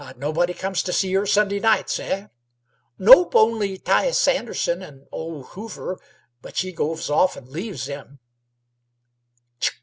Nobody 0.17 0.55
comes 0.55 0.81
t' 0.81 0.91
see 0.93 1.13
her 1.13 1.27
Sunday 1.27 1.59
nights, 1.59 1.99
eh?" 1.99 2.29
"Nope, 2.97 3.35
only 3.35 3.77
'Tias 3.77 4.27
Anderson 4.27 4.81
an' 4.81 5.05
Ole 5.11 5.43
Hoover; 5.43 5.99
but 6.41 6.57
she 6.57 6.71
goes 6.71 7.07
off 7.11 7.37
an' 7.37 7.51
leaves 7.51 7.87
'em." 7.87 8.17